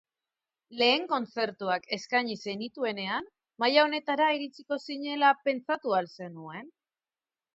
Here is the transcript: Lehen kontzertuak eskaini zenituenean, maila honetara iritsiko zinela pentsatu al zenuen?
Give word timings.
Lehen 0.77 1.03
kontzertuak 1.09 1.83
eskaini 1.97 2.37
zenituenean, 2.45 3.27
maila 3.63 3.83
honetara 3.89 4.31
iritsiko 4.37 4.79
zinela 4.89 5.31
pentsatu 5.49 5.97
al 5.99 6.11
zenuen? 6.21 6.67